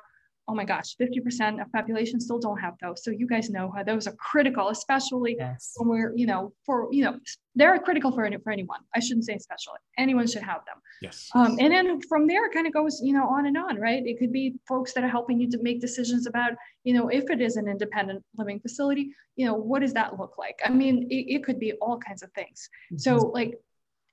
[0.50, 3.04] oh my gosh, 50% of population still don't have those.
[3.04, 5.74] So you guys know how those are critical, especially yes.
[5.76, 7.20] when we're, you know, for, you know,
[7.54, 8.80] they're critical for, any, for anyone.
[8.92, 10.76] I shouldn't say especially, anyone should have them.
[11.02, 11.28] Yes.
[11.36, 14.04] Um, and then from there it kind of goes, you know, on and on, right?
[14.04, 17.30] It could be folks that are helping you to make decisions about, you know, if
[17.30, 20.58] it is an independent living facility, you know, what does that look like?
[20.64, 22.68] I mean, it, it could be all kinds of things.
[22.92, 22.98] Mm-hmm.
[22.98, 23.54] So like,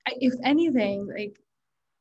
[0.06, 1.36] if anything, like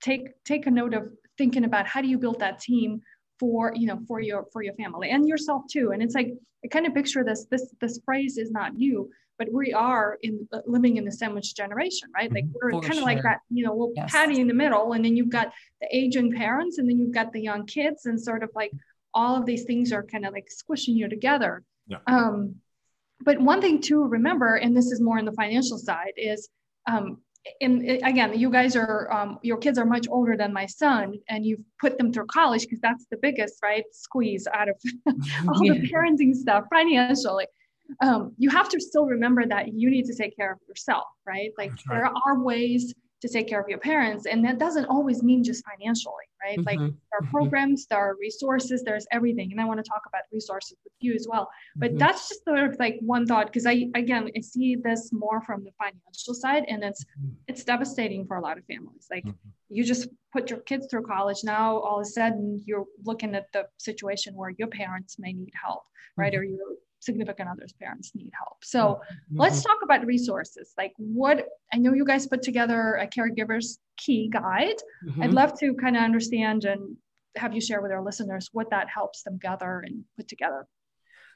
[0.02, 3.02] take, take a note of thinking about how do you build that team
[3.40, 5.92] for you know for your for your family and yourself too.
[5.92, 9.48] And it's like i kind of picture this this this phrase is not new but
[9.54, 12.32] we are in uh, living in the sandwich generation right?
[12.32, 14.12] Like we're kind of like that you know little yes.
[14.12, 17.32] patty in the middle and then you've got the aging parents and then you've got
[17.32, 18.72] the young kids and sort of like
[19.14, 21.64] all of these things are kind of like squishing you together.
[21.88, 22.00] Yeah.
[22.08, 22.56] um,
[23.22, 26.50] but one thing to remember and this is more on the financial side is
[26.88, 27.20] um,
[27.62, 31.46] and again, you guys are, um, your kids are much older than my son, and
[31.46, 34.76] you've put them through college because that's the biggest, right, squeeze out of
[35.48, 35.74] all yeah.
[35.74, 37.46] the parenting stuff financially.
[38.02, 41.52] Um, you have to still remember that you need to take care of yourself, right?
[41.58, 42.00] Like right.
[42.02, 45.64] there are ways to take care of your parents, and that doesn't always mean just
[45.66, 46.58] financially right?
[46.58, 46.68] Mm-hmm.
[46.68, 47.32] Like there are mm-hmm.
[47.32, 49.52] programs, there are resources, there's everything.
[49.52, 51.50] And I want to talk about resources with you as well.
[51.76, 52.00] But mm-hmm.
[52.00, 55.64] that's just sort of like one thought because I again I see this more from
[55.64, 57.34] the financial side and it's mm-hmm.
[57.48, 59.08] it's devastating for a lot of families.
[59.10, 59.50] Like mm-hmm.
[59.70, 63.46] you just put your kids through college now all of a sudden you're looking at
[63.54, 65.84] the situation where your parents may need help,
[66.16, 66.34] right?
[66.36, 66.60] Or your
[67.00, 69.40] significant others parents need help so mm-hmm.
[69.40, 74.30] let's talk about resources like what i know you guys put together a caregivers key
[74.32, 75.24] guide mm-hmm.
[75.24, 76.98] i'd love to kind of understand and
[77.36, 80.66] have you share with our listeners what that helps them gather and put together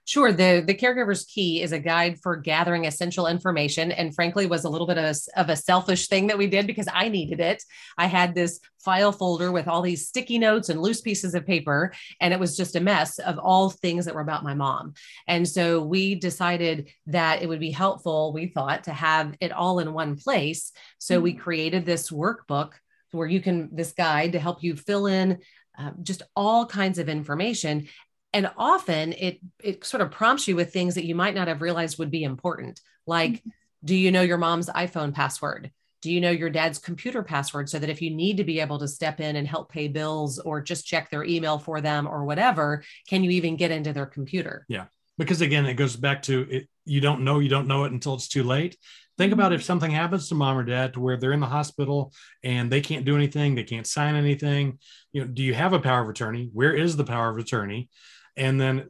[0.05, 0.31] Sure.
[0.31, 4.69] The the caregiver's key is a guide for gathering essential information, and frankly, was a
[4.69, 7.63] little bit of a, of a selfish thing that we did because I needed it.
[7.97, 11.93] I had this file folder with all these sticky notes and loose pieces of paper,
[12.19, 14.95] and it was just a mess of all things that were about my mom.
[15.27, 18.33] And so we decided that it would be helpful.
[18.33, 20.71] We thought to have it all in one place.
[20.97, 21.23] So mm-hmm.
[21.23, 22.71] we created this workbook
[23.11, 25.39] where you can this guide to help you fill in
[25.77, 27.87] uh, just all kinds of information
[28.33, 31.61] and often it it sort of prompts you with things that you might not have
[31.61, 33.49] realized would be important like mm-hmm.
[33.85, 35.71] do you know your mom's iphone password?
[36.01, 38.79] Do you know your dad's computer password so that if you need to be able
[38.79, 42.25] to step in and help pay bills or just check their email for them or
[42.25, 44.65] whatever can you even get into their computer?
[44.67, 44.85] Yeah.
[45.17, 48.15] Because again it goes back to it you don't know you don't know it until
[48.15, 48.77] it's too late.
[49.17, 49.55] Think about mm-hmm.
[49.55, 52.13] if something happens to mom or dad to where they're in the hospital
[52.43, 54.79] and they can't do anything they can't sign anything.
[55.11, 56.49] You know do you have a power of attorney?
[56.53, 57.89] Where is the power of attorney
[58.35, 58.89] and then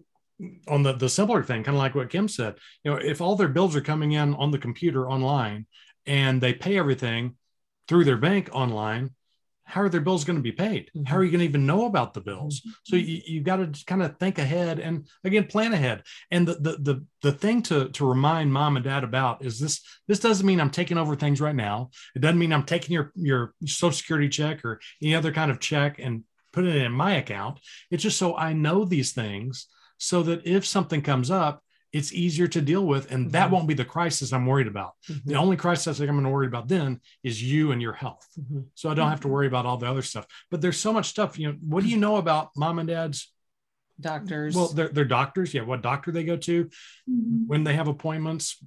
[0.67, 3.35] on the, the simpler thing, kind of like what Kim said, you know, if all
[3.35, 5.67] their bills are coming in on the computer online
[6.05, 7.35] and they pay everything
[7.87, 9.11] through their bank online,
[9.71, 10.89] how are their bills going to be paid?
[10.89, 11.05] Mm-hmm.
[11.05, 12.59] How are you going to even know about the bills?
[12.59, 12.71] Mm-hmm.
[12.83, 16.03] So you, you got to kind of think ahead and again plan ahead.
[16.29, 19.81] And the, the the the thing to to remind mom and dad about is this
[20.07, 21.91] this doesn't mean I'm taking over things right now.
[22.15, 25.59] It doesn't mean I'm taking your your social security check or any other kind of
[25.61, 27.59] check and put it in my account.
[27.89, 32.47] It's just so I know these things so that if something comes up, it's easier
[32.47, 33.11] to deal with.
[33.11, 33.31] And mm-hmm.
[33.31, 34.93] that won't be the crisis I'm worried about.
[35.09, 35.29] Mm-hmm.
[35.29, 38.25] The only crisis I'm going to worry about then is you and your health.
[38.39, 38.61] Mm-hmm.
[38.75, 40.25] So I don't have to worry about all the other stuff.
[40.49, 41.37] But there's so much stuff.
[41.37, 43.31] You know, what do you know about mom and dad's
[43.99, 44.55] doctors?
[44.55, 45.53] Well, they're, they're doctors.
[45.53, 45.63] Yeah.
[45.63, 47.47] What doctor they go to, mm-hmm.
[47.47, 48.57] when they have appointments,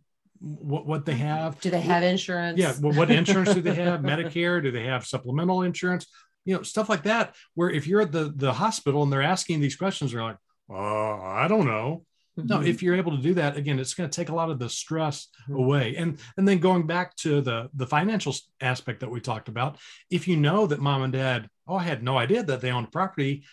[0.40, 1.59] what what they have.
[1.61, 2.59] Do they have insurance?
[2.59, 2.75] Yeah.
[2.81, 4.01] Well, what insurance do they have?
[4.01, 4.62] Medicare?
[4.62, 6.07] Do they have supplemental insurance?
[6.44, 9.61] You know stuff like that where if you're at the the hospital and they're asking
[9.61, 10.37] these questions they're like
[10.70, 12.04] uh, i don't know.
[12.38, 12.48] Mm-hmm.
[12.48, 14.59] no if you're able to do that again it's going to take a lot of
[14.59, 15.62] the stress mm-hmm.
[15.62, 15.96] away.
[15.96, 19.78] And and then going back to the the financial aspect that we talked about
[20.11, 22.92] if you know that mom and dad oh i had no idea that they owned
[22.92, 23.44] property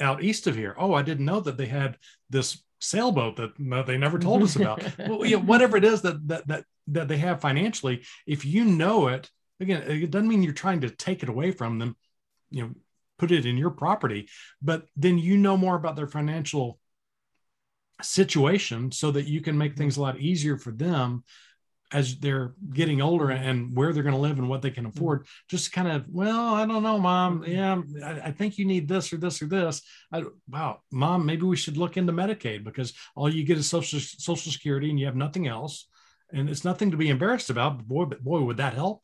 [0.00, 0.74] out east of here.
[0.78, 1.98] Oh i didn't know that they had
[2.30, 4.82] this sailboat that no, they never told us about.
[4.98, 8.64] Well, you know, whatever it is that, that that that they have financially if you
[8.64, 11.96] know it again it doesn't mean you're trying to take it away from them
[12.50, 12.70] you know
[13.18, 14.28] put it in your property
[14.60, 16.78] but then you know more about their financial
[18.02, 19.78] situation so that you can make mm-hmm.
[19.78, 21.24] things a lot easier for them
[21.92, 24.98] as they're getting older and where they're going to live and what they can mm-hmm.
[24.98, 25.26] afford.
[25.48, 27.40] Just kind of well i don't know mom.
[27.40, 27.52] Mm-hmm.
[27.52, 29.82] Yeah i, I think you need this or this or this.
[30.12, 34.00] I, wow mom maybe we should look into medicaid because all you get is social
[34.00, 35.88] social security and you have nothing else
[36.32, 39.02] and it's nothing to be embarrassed about but boy but boy would that help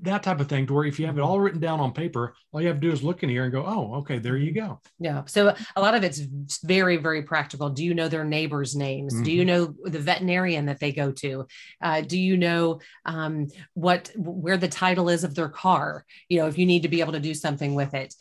[0.00, 2.34] that type of thing to where if you have it all written down on paper
[2.52, 4.52] all you have to do is look in here and go oh okay there you
[4.52, 4.80] go.
[4.98, 5.22] Yeah.
[5.26, 6.20] So a lot of it's
[6.62, 7.70] very very practical.
[7.70, 9.14] Do you know their neighbors names?
[9.14, 9.22] Mm-hmm.
[9.22, 9.82] do you mm-hmm.
[9.82, 11.46] know the veterinarian that they go to?
[11.80, 16.04] Uh, do you know um, what where the title is of their car?
[16.28, 18.14] You know if you need to be able to do something with it.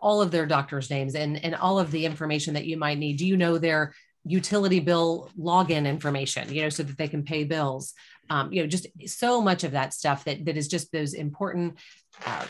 [0.00, 3.18] All of their doctors names and and all of the information that you might need.
[3.18, 3.92] Do you know their
[4.24, 7.94] utility bill login information you know so that they can pay bills
[8.30, 11.78] um, you know, just so much of that stuff that that is just those important
[12.26, 12.46] uh,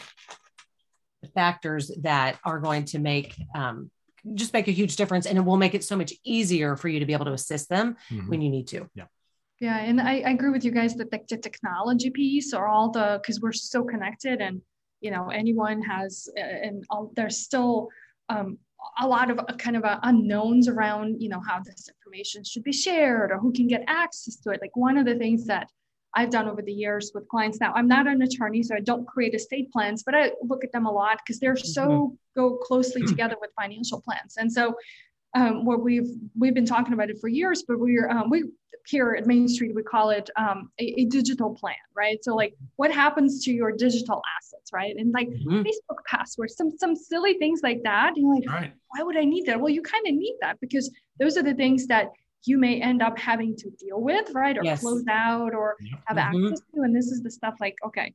[1.34, 3.90] factors that are going to make um,
[4.34, 7.00] just make a huge difference, and it will make it so much easier for you
[7.00, 8.28] to be able to assist them mm-hmm.
[8.28, 8.88] when you need to.
[8.94, 9.04] Yeah.
[9.60, 12.90] Yeah, and I, I agree with you guys that the, the technology piece or all
[12.90, 14.62] the because we're so connected and
[15.00, 17.88] you know anyone has and all, there's still
[18.28, 18.58] um,
[19.00, 22.64] a lot of uh, kind of uh, unknowns around you know how this information should
[22.64, 24.60] be shared or who can get access to it.
[24.60, 25.68] Like one of the things that
[26.14, 29.06] i've done over the years with clients now i'm not an attorney so i don't
[29.06, 32.14] create estate plans but i look at them a lot because they're so mm-hmm.
[32.38, 34.36] go closely together with financial plans.
[34.38, 34.74] And so
[35.34, 38.44] um, what we've we've been talking about it for years, but we're um, we
[38.86, 42.18] here at Main Street we call it um, a, a, digital plan, right?
[42.22, 44.94] So like, what happens to your digital assets, right?
[44.96, 45.60] And like mm-hmm.
[45.60, 48.14] Facebook passwords, some some silly things like that.
[48.16, 48.72] And you're like, right.
[48.88, 49.60] why would I need that?
[49.60, 52.12] Well, you kind of need that because those are the things that
[52.44, 54.56] you may end up having to deal with, right?
[54.56, 54.80] Or yes.
[54.80, 56.44] close out or have mm-hmm.
[56.46, 56.82] access to.
[56.82, 58.14] And this is the stuff like, okay,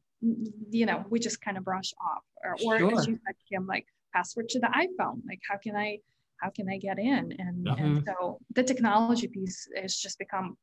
[0.72, 2.24] you know, we just kind of brush off.
[2.44, 2.86] Or, sure.
[2.86, 5.22] or as you said, Kim, like password to the iPhone.
[5.28, 6.00] Like, how can I
[6.44, 7.34] how can I get in?
[7.40, 7.84] And, mm-hmm.
[7.84, 10.58] and so the technology piece has just become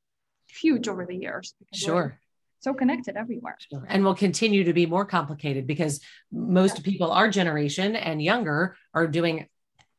[0.61, 1.55] huge over the years.
[1.73, 2.21] Sure.
[2.61, 3.57] So connected everywhere.
[3.73, 3.87] Sure.
[3.89, 6.85] And will continue to be more complicated because most yeah.
[6.85, 9.47] people our generation and younger are doing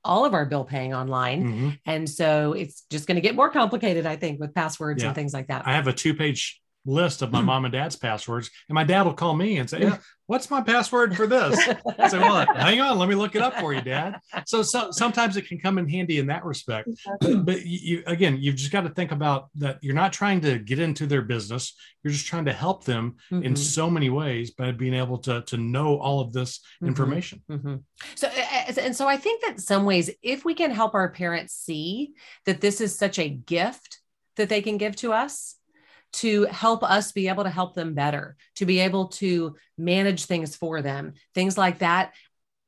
[0.03, 1.43] all of our bill paying online.
[1.43, 1.69] Mm-hmm.
[1.85, 5.09] And so it's just going to get more complicated, I think, with passwords yeah.
[5.09, 5.63] and things like that.
[5.65, 9.03] I have a two page list of my mom and dad's passwords, and my dad
[9.03, 11.57] will call me and say, "Yeah, what's my password for this?"
[11.99, 14.91] I say, "Well, hang on, let me look it up for you, Dad." So, so
[14.91, 16.89] sometimes it can come in handy in that respect.
[17.21, 19.77] But, but you, again, you've just got to think about that.
[19.81, 21.75] You're not trying to get into their business.
[22.03, 23.43] You're just trying to help them mm-hmm.
[23.43, 26.87] in so many ways by being able to to know all of this mm-hmm.
[26.87, 27.43] information.
[27.49, 27.75] Mm-hmm.
[28.15, 32.13] So, and so I think that some ways, if we can help our parents see
[32.45, 33.99] that this is such a gift
[34.37, 35.55] that they can give to us
[36.13, 40.55] to help us be able to help them better, to be able to manage things
[40.55, 42.13] for them, things like that.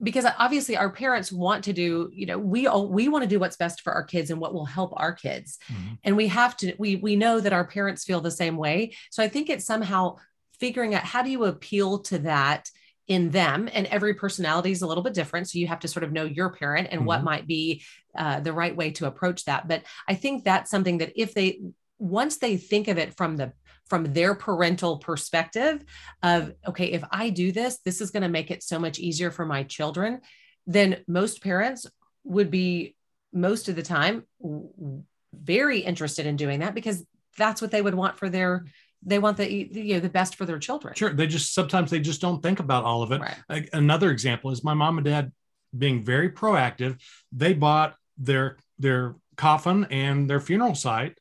[0.02, 3.40] Because obviously our parents want to do, you know, we all, we want to do
[3.40, 5.60] what's best for our kids and what will help our kids.
[5.72, 5.94] Mm-hmm.
[6.04, 8.96] And we have to, we we know that our parents feel the same way.
[9.12, 10.18] So I think it's somehow
[10.60, 12.70] figuring out how do you appeal to that
[13.08, 16.04] in them and every personality is a little bit different so you have to sort
[16.04, 17.08] of know your parent and mm-hmm.
[17.08, 17.84] what might be
[18.18, 21.60] uh, the right way to approach that but i think that's something that if they
[22.04, 23.54] once they think of it from the
[23.88, 25.84] from their parental perspective
[26.22, 29.32] of okay if i do this this is going to make it so much easier
[29.32, 30.20] for my children
[30.68, 31.86] then most parents
[32.26, 32.96] would be
[33.32, 34.24] most of the time
[35.34, 37.06] very interested in doing that because
[37.38, 38.66] that's what they would want for their
[39.06, 40.94] they want the you know the best for their children.
[40.96, 43.22] Sure they just sometimes they just don't think about all of it.
[43.50, 43.70] Right.
[43.74, 45.32] another example is my mom and dad
[45.78, 47.00] being very proactive.
[47.32, 51.18] They bought their their coffin and their funeral site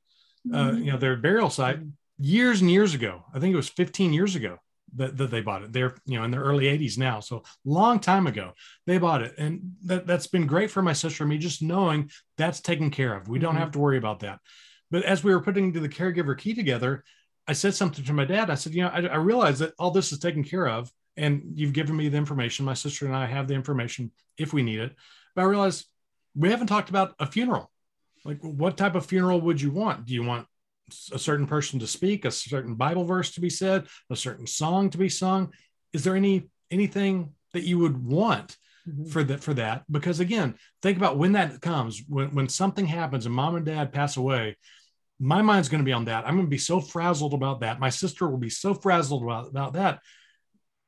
[0.52, 0.82] uh, mm-hmm.
[0.82, 1.80] you know, their burial site
[2.18, 3.24] years and years ago.
[3.34, 4.58] I think it was 15 years ago
[4.96, 5.72] that, that they bought it.
[5.72, 7.20] They're, you know, in their early 80s now.
[7.20, 8.52] So long time ago,
[8.86, 9.34] they bought it.
[9.38, 13.14] And that, that's been great for my sister and me, just knowing that's taken care
[13.14, 13.28] of.
[13.28, 13.60] We don't mm-hmm.
[13.60, 14.38] have to worry about that.
[14.90, 17.04] But as we were putting the caregiver key together,
[17.48, 18.50] I said something to my dad.
[18.50, 21.42] I said, you know, I, I realize that all this is taken care of and
[21.54, 22.64] you've given me the information.
[22.64, 24.94] My sister and I have the information if we need it.
[25.34, 25.86] But I realized
[26.34, 27.71] we haven't talked about a funeral.
[28.24, 30.06] Like, what type of funeral would you want?
[30.06, 30.46] Do you want
[31.12, 34.90] a certain person to speak, a certain Bible verse to be said, a certain song
[34.90, 35.52] to be sung?
[35.92, 38.56] Is there any anything that you would want
[38.88, 39.06] mm-hmm.
[39.06, 39.84] for that for that?
[39.90, 43.92] Because again, think about when that comes, when when something happens and mom and dad
[43.92, 44.56] pass away,
[45.18, 46.26] my mind's going to be on that.
[46.26, 47.78] I'm going to be so frazzled about that.
[47.78, 50.00] My sister will be so frazzled about, about that.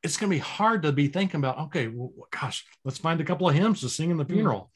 [0.02, 3.24] It's going to be hard to be thinking about, okay, well, gosh, let's find a
[3.24, 4.34] couple of hymns to sing in the mm-hmm.
[4.34, 4.70] funeral.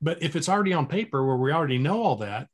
[0.00, 2.48] But if it's already on paper where we already know all that,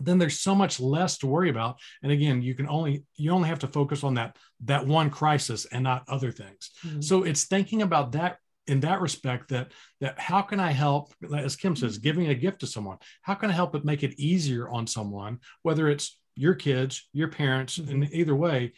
[0.00, 1.78] then there's so much less to worry about.
[2.02, 5.64] And again, you can only you only have to focus on that that one crisis
[5.66, 6.70] and not other things.
[6.84, 7.00] Mm-hmm.
[7.00, 11.56] So it's thinking about that in that respect that that how can i help as
[11.56, 14.68] kim says giving a gift to someone how can i help it make it easier
[14.68, 18.02] on someone whether it's your kids your parents mm-hmm.
[18.02, 18.72] in either way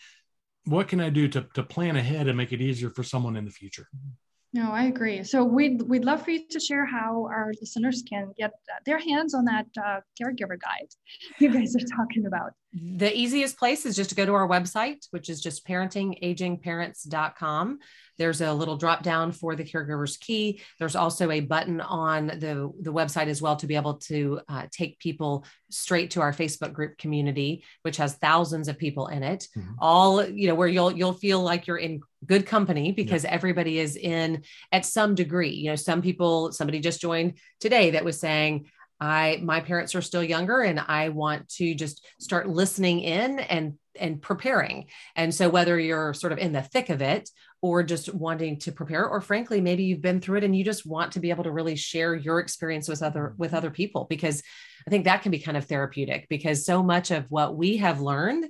[0.64, 3.44] what can i do to, to plan ahead and make it easier for someone in
[3.44, 4.10] the future mm-hmm.
[4.54, 5.22] No, I agree.
[5.24, 8.52] So we'd we'd love for you to share how our listeners can get
[8.86, 10.88] their hands on that uh, caregiver guide
[11.38, 12.52] you guys are talking about.
[12.72, 17.78] The easiest place is just to go to our website, which is just parentingagingparents.com.
[18.18, 20.60] There's a little drop down for the caregiver's key.
[20.78, 24.66] There's also a button on the, the website as well to be able to uh,
[24.70, 29.46] take people straight to our Facebook group community, which has thousands of people in it.
[29.56, 29.74] Mm-hmm.
[29.78, 33.30] All, you know, where you'll you'll feel like you're in good company because yeah.
[33.30, 35.50] everybody is in at some degree.
[35.50, 38.66] You know, some people, somebody just joined today that was saying,
[39.00, 43.74] I my parents are still younger and I want to just start listening in and
[43.98, 44.86] and preparing.
[45.16, 47.28] And so whether you're sort of in the thick of it
[47.60, 50.86] or just wanting to prepare or frankly maybe you've been through it and you just
[50.86, 54.42] want to be able to really share your experience with other with other people because
[54.86, 58.00] I think that can be kind of therapeutic because so much of what we have
[58.00, 58.46] learned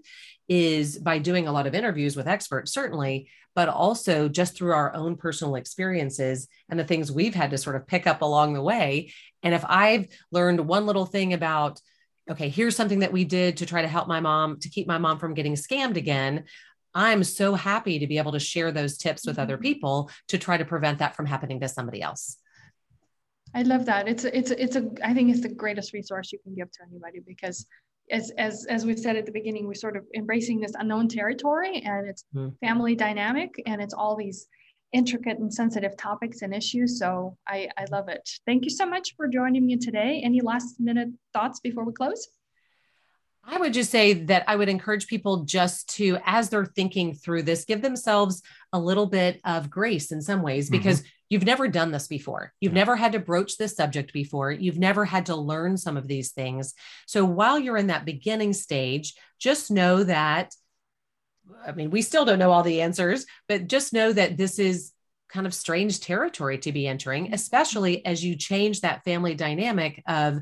[0.48, 4.94] is by doing a lot of interviews with experts certainly but also just through our
[4.94, 8.62] own personal experiences and the things we've had to sort of pick up along the
[8.62, 11.80] way and if I've learned one little thing about
[12.30, 14.98] okay, here's something that we did to try to help my mom to keep my
[14.98, 16.44] mom from getting scammed again.
[16.94, 19.62] I'm so happy to be able to share those tips with other mm-hmm.
[19.62, 22.36] people to try to prevent that from happening to somebody else.
[23.54, 24.06] I love that.
[24.06, 26.70] It's a, it's a, it's a I think it's the greatest resource you can give
[26.70, 27.66] to anybody because
[28.10, 31.80] as as as we said at the beginning, we're sort of embracing this unknown territory
[31.84, 32.52] and it's mm.
[32.60, 34.46] family dynamic and it's all these
[34.92, 36.98] intricate and sensitive topics and issues.
[36.98, 38.28] So I, I love it.
[38.46, 40.22] Thank you so much for joining me today.
[40.24, 42.28] Any last minute thoughts before we close?
[43.50, 47.42] I would just say that I would encourage people just to, as they're thinking through
[47.44, 48.42] this, give themselves
[48.74, 50.76] a little bit of grace in some ways mm-hmm.
[50.76, 51.08] because mm-hmm.
[51.30, 52.52] you've never done this before.
[52.60, 54.52] You've never had to broach this subject before.
[54.52, 56.74] You've never had to learn some of these things.
[57.06, 60.52] So while you're in that beginning stage, just know that
[61.66, 64.92] I mean, we still don't know all the answers, but just know that this is
[65.28, 70.40] kind of strange territory to be entering, especially as you change that family dynamic of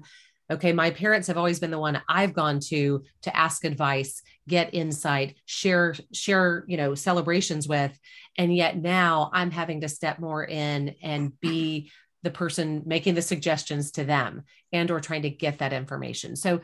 [0.50, 0.72] Okay.
[0.72, 5.36] My parents have always been the one I've gone to to ask advice, get insight,
[5.44, 7.98] share, share, you know, celebrations with.
[8.38, 11.90] And yet now I'm having to step more in and be
[12.22, 14.42] the person making the suggestions to them
[14.72, 16.36] and or trying to get that information.
[16.36, 16.60] So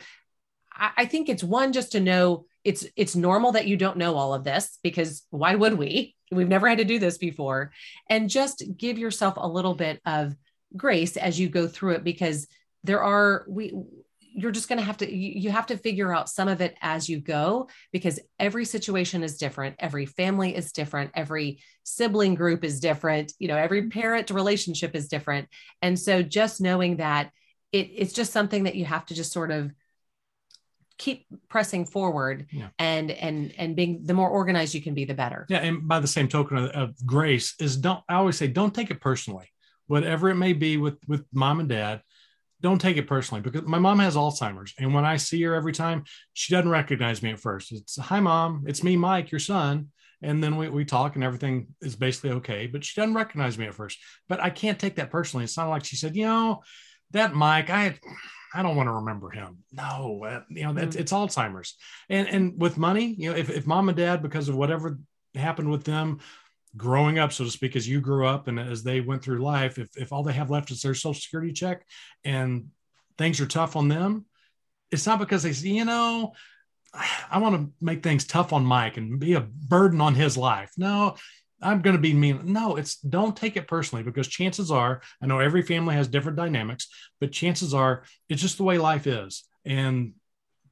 [0.75, 4.35] I, think it's one just to know it's it's normal that you don't know all
[4.35, 6.17] of this because why would we?
[6.31, 7.73] We've never had to do this before.
[8.09, 10.35] And just give yourself a little bit of
[10.77, 12.47] grace as you go through it because
[12.85, 13.73] there are we
[14.35, 16.75] you're just going to have to you, you have to figure out some of it
[16.81, 22.65] as you go because every situation is different every family is different every sibling group
[22.65, 24.01] is different you know every mm-hmm.
[24.01, 25.49] parent relationship is different.
[25.81, 27.31] And so just knowing that
[27.73, 29.73] it, it's just something that you have to just sort of
[30.99, 32.69] keep pressing forward yeah.
[32.79, 35.47] and and and being the more organized you can be the better.
[35.49, 38.75] Yeah and by the same token of, of grace is don't i always say don't
[38.75, 39.49] take it personally.
[39.87, 42.03] Whatever it may be with with mom and dad
[42.63, 44.73] don't take it personally because my mom has Alzheimer's.
[44.79, 47.73] And when I see her every time, she doesn't recognize me at first.
[47.73, 49.89] It's, hi, mom, it's me, Mike, your son.
[50.23, 53.67] And then we, we talk and everything is basically okay, but she doesn't recognize me
[53.67, 53.99] at first.
[54.29, 55.45] But I can't take that personally.
[55.45, 56.63] It's not like she said, you know,
[57.11, 57.99] that Mike, I,
[58.55, 59.59] I don't want to remember him.
[59.73, 61.03] No, uh, you know, that's, mm-hmm.
[61.03, 61.75] it's Alzheimer's.
[62.09, 64.99] And, and with money, you know, if, if mom and dad, because of whatever
[65.35, 66.21] happened with them,
[66.77, 69.79] growing up, so to speak, as you grew up and as they went through life,
[69.79, 71.85] if, if all they have left is their social security check
[72.25, 72.67] and
[73.19, 74.27] things are tough on them,
[74.91, 76.33] it's not because they say, you know,
[77.31, 80.71] I want to make things tough on Mike and be a burden on his life.
[80.77, 81.17] No,
[81.63, 82.53] I'm going to be mean.
[82.53, 86.37] No, it's don't take it personally because chances are, I know every family has different
[86.37, 86.89] dynamics,
[87.21, 89.45] but chances are it's just the way life is.
[89.65, 90.15] And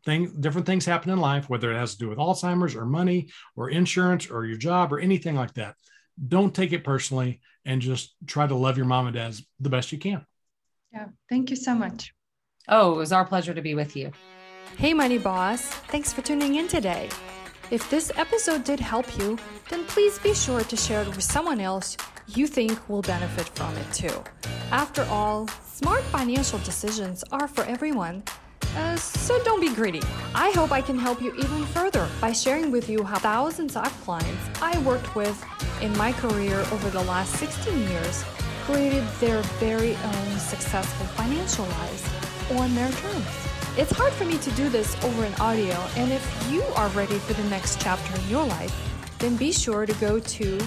[0.05, 3.28] thing, different things happen in life, whether it has to do with Alzheimer's or money
[3.57, 5.74] or insurance or your job or anything like that.
[6.26, 9.92] Don't take it personally and just try to love your mom and dad the best
[9.92, 10.24] you can.
[10.92, 11.07] Yeah.
[11.28, 12.12] Thank you so much.
[12.68, 14.12] Oh, it was our pleasure to be with you.
[14.76, 15.62] Hey, Money Boss.
[15.62, 17.09] Thanks for tuning in today.
[17.70, 19.38] If this episode did help you,
[19.68, 21.96] then please be sure to share it with someone else
[22.26, 24.22] you think will benefit from it too.
[24.70, 28.22] After all, smart financial decisions are for everyone
[28.77, 30.01] uh, so don't be greedy.
[30.35, 33.93] I hope I can help you even further by sharing with you how thousands of
[34.03, 35.45] clients I worked with
[35.81, 38.25] in my career over the last 16 years
[38.64, 42.09] created their very own successful financial lives
[42.53, 43.27] on their terms.
[43.77, 47.18] It's hard for me to do this over an audio, and if you are ready
[47.18, 48.75] for the next chapter in your life,
[49.18, 50.59] then be sure to go to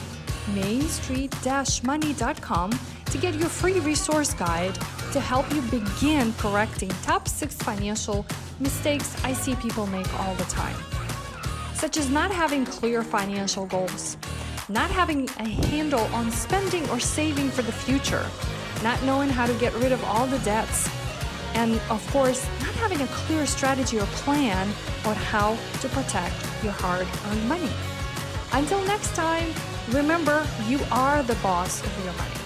[0.54, 2.72] mainstreet-money.com
[3.14, 4.74] to get your free resource guide
[5.12, 8.26] to help you begin correcting top six financial
[8.60, 10.76] mistakes I see people make all the time,
[11.76, 14.18] such as not having clear financial goals,
[14.68, 18.26] not having a handle on spending or saving for the future,
[18.82, 20.90] not knowing how to get rid of all the debts,
[21.54, 24.68] and of course, not having a clear strategy or plan
[25.06, 26.34] on how to protect
[26.64, 27.70] your hard earned money.
[28.54, 29.54] Until next time,
[29.92, 32.43] remember you are the boss of your money.